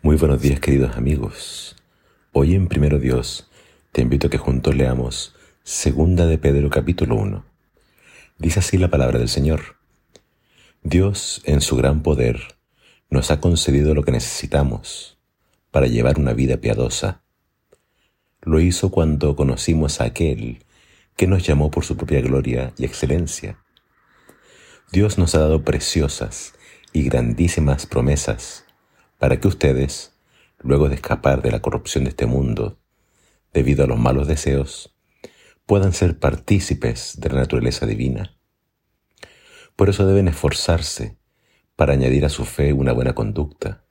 [0.00, 1.74] Muy buenos días queridos amigos.
[2.30, 3.50] Hoy en Primero Dios
[3.90, 7.44] te invito a que juntos leamos Segunda de Pedro capítulo 1.
[8.38, 9.76] Dice así la palabra del Señor.
[10.84, 12.40] Dios en su gran poder
[13.10, 15.18] nos ha concedido lo que necesitamos
[15.72, 17.22] para llevar una vida piadosa.
[18.40, 20.64] Lo hizo cuando conocimos a aquel
[21.16, 23.58] que nos llamó por su propia gloria y excelencia.
[24.92, 26.54] Dios nos ha dado preciosas
[26.92, 28.64] y grandísimas promesas
[29.18, 30.16] para que ustedes,
[30.60, 32.78] luego de escapar de la corrupción de este mundo,
[33.52, 34.94] debido a los malos deseos,
[35.66, 38.36] puedan ser partícipes de la naturaleza divina.
[39.76, 41.18] Por eso deben esforzarse
[41.76, 43.84] para añadir a su fe una buena conducta,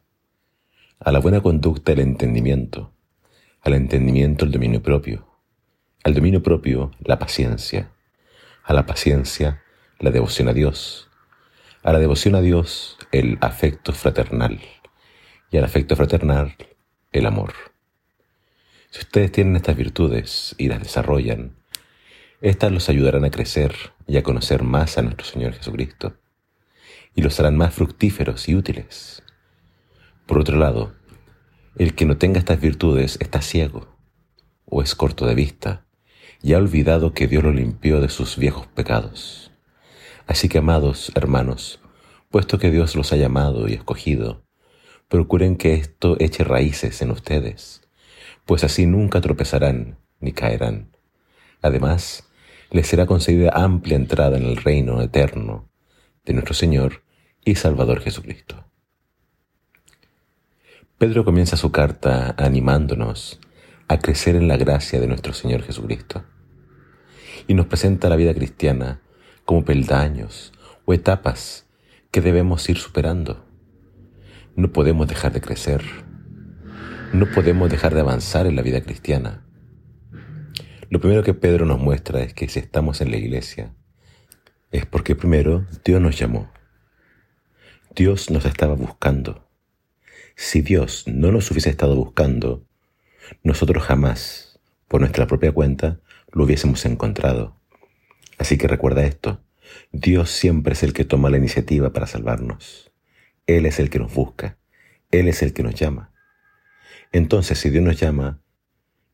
[1.00, 2.94] a la buena conducta el entendimiento,
[3.62, 5.28] al entendimiento el dominio propio,
[6.04, 7.92] al dominio propio la paciencia,
[8.64, 9.62] a la paciencia
[10.00, 11.09] la devoción a Dios,
[11.84, 14.59] a la devoción a Dios el afecto fraternal
[15.52, 16.56] y al afecto fraternal
[17.12, 17.54] el amor.
[18.90, 21.56] Si ustedes tienen estas virtudes y las desarrollan,
[22.42, 23.73] éstas los ayudarán a crecer
[24.08, 26.16] y a conocer más a nuestro Señor Jesucristo,
[27.16, 29.23] y los harán más fructíferos y útiles.
[30.25, 30.94] Por otro lado,
[31.78, 33.88] el que no tenga estas virtudes está ciego,
[34.66, 35.86] o es corto de vista,
[36.42, 39.52] y ha olvidado que Dios lo limpió de sus viejos pecados.
[40.28, 41.80] Así que, amados hermanos,
[42.30, 44.47] puesto que Dios los ha llamado y escogido,
[45.08, 47.88] procuren que esto eche raíces en ustedes,
[48.45, 50.95] pues así nunca tropezarán ni caerán.
[51.61, 52.30] Además,
[52.72, 55.69] les será concedida amplia entrada en el reino eterno
[56.25, 57.03] de nuestro Señor
[57.45, 58.66] y Salvador Jesucristo.
[60.97, 63.39] Pedro comienza su carta animándonos
[63.88, 66.23] a crecer en la gracia de nuestro Señor Jesucristo
[67.47, 69.00] y nos presenta la vida cristiana
[69.45, 70.52] como peldaños
[70.85, 71.66] o etapas
[72.11, 73.47] que debemos ir superando.
[74.58, 75.83] No podemos dejar de crecer.
[77.13, 79.45] No podemos dejar de avanzar en la vida cristiana.
[80.89, 83.75] Lo primero que Pedro nos muestra es que si estamos en la iglesia,
[84.72, 86.51] es porque primero Dios nos llamó.
[87.96, 89.47] Dios nos estaba buscando.
[90.35, 92.66] Si Dios no nos hubiese estado buscando,
[93.44, 96.00] nosotros jamás, por nuestra propia cuenta,
[96.31, 97.62] lo hubiésemos encontrado.
[98.40, 99.40] Así que recuerda esto,
[99.91, 102.91] Dios siempre es el que toma la iniciativa para salvarnos.
[103.47, 104.58] Él es el que nos busca,
[105.09, 106.12] Él es el que nos llama.
[107.12, 108.41] Entonces, si Dios nos llama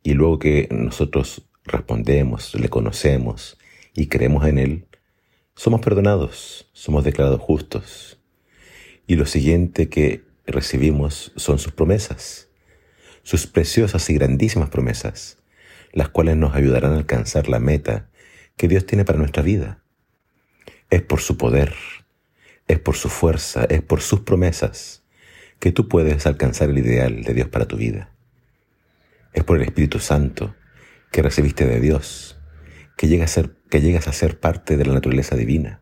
[0.01, 3.57] y luego que nosotros respondemos, le conocemos
[3.93, 4.87] y creemos en Él,
[5.55, 8.19] somos perdonados, somos declarados justos.
[9.05, 12.49] Y lo siguiente que recibimos son sus promesas,
[13.21, 15.37] sus preciosas y grandísimas promesas,
[15.91, 18.09] las cuales nos ayudarán a alcanzar la meta
[18.57, 19.83] que Dios tiene para nuestra vida.
[20.89, 21.73] Es por su poder,
[22.67, 25.03] es por su fuerza, es por sus promesas
[25.59, 28.09] que tú puedes alcanzar el ideal de Dios para tu vida.
[29.33, 30.55] Es por el Espíritu Santo
[31.11, 32.39] que recibiste de Dios,
[32.97, 35.81] que llegas a ser, parte de la naturaleza divina.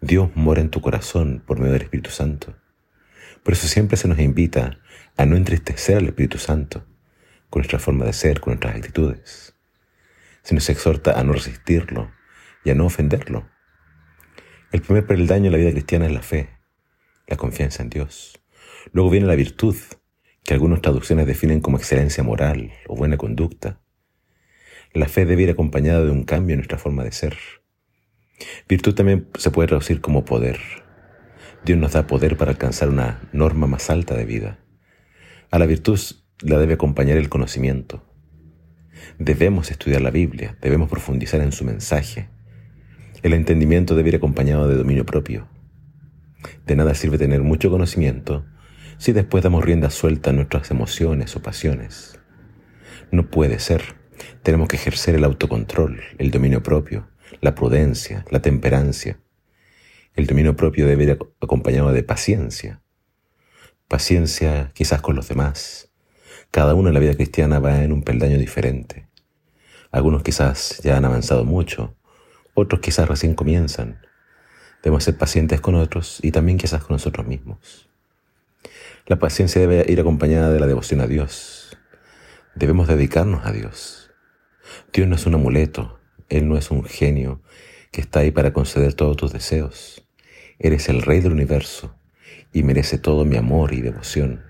[0.00, 2.56] Dios mora en tu corazón por medio del Espíritu Santo.
[3.42, 4.80] Por eso siempre se nos invita
[5.16, 6.84] a no entristecer al Espíritu Santo
[7.48, 9.54] con nuestra forma de ser, con nuestras actitudes.
[10.42, 12.10] Se nos exhorta a no resistirlo
[12.64, 13.48] y a no ofenderlo.
[14.70, 16.50] El primer peldaño en la vida cristiana es la fe,
[17.26, 18.38] la confianza en Dios.
[18.92, 19.74] Luego viene la virtud,
[20.44, 23.80] que algunas traducciones definen como excelencia moral o buena conducta.
[24.92, 27.36] La fe debe ir acompañada de un cambio en nuestra forma de ser.
[28.68, 30.58] Virtud también se puede traducir como poder.
[31.64, 34.58] Dios nos da poder para alcanzar una norma más alta de vida.
[35.50, 35.98] A la virtud
[36.42, 38.04] la debe acompañar el conocimiento.
[39.18, 42.28] Debemos estudiar la Biblia, debemos profundizar en su mensaje,
[43.22, 45.48] el entendimiento debe ir acompañado de dominio propio.
[46.66, 48.44] De nada sirve tener mucho conocimiento
[48.98, 52.18] si después damos rienda suelta a nuestras emociones o pasiones.
[53.10, 53.96] No puede ser.
[54.42, 57.08] Tenemos que ejercer el autocontrol, el dominio propio,
[57.40, 59.18] la prudencia, la temperancia.
[60.14, 62.82] El dominio propio debe ir acompañado de paciencia.
[63.86, 65.90] Paciencia quizás con los demás.
[66.50, 69.08] Cada uno en la vida cristiana va en un peldaño diferente.
[69.90, 71.96] Algunos quizás ya han avanzado mucho,
[72.58, 74.00] otros quizás recién comienzan.
[74.82, 77.88] Debemos ser pacientes con otros y también quizás con nosotros mismos.
[79.06, 81.78] La paciencia debe ir acompañada de la devoción a Dios.
[82.54, 84.10] Debemos dedicarnos a Dios.
[84.92, 87.40] Dios no es un amuleto, Él no es un genio
[87.90, 90.04] que está ahí para conceder todos tus deseos.
[90.58, 91.94] Eres el Rey del universo
[92.52, 94.44] y merece todo mi amor y devoción.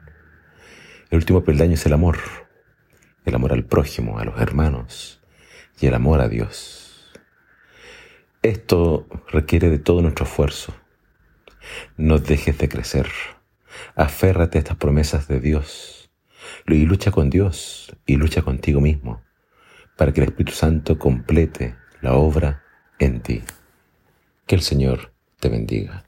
[1.10, 2.18] El último peldaño es el amor,
[3.24, 5.20] el amor al prójimo, a los hermanos
[5.80, 6.87] y el amor a Dios.
[8.42, 10.72] Esto requiere de todo nuestro esfuerzo.
[11.96, 13.08] No dejes de crecer.
[13.96, 16.10] Aférrate a estas promesas de Dios
[16.66, 19.22] y lucha con Dios y lucha contigo mismo
[19.96, 22.62] para que el Espíritu Santo complete la obra
[23.00, 23.42] en ti.
[24.46, 26.07] Que el Señor te bendiga.